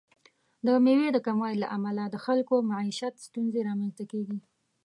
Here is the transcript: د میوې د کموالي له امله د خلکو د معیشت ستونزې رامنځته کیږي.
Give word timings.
د 0.65 0.67
میوې 0.85 1.09
د 1.13 1.17
کموالي 1.27 1.59
له 1.63 1.67
امله 1.75 2.03
د 2.09 2.15
خلکو 2.25 2.55
د 2.59 2.65
معیشت 2.71 3.13
ستونزې 3.27 3.59
رامنځته 3.69 4.03
کیږي. 4.11 4.39